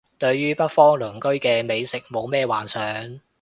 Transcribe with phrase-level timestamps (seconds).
[0.17, 3.19] 對於北方鄰居嘅美食冇咩幻想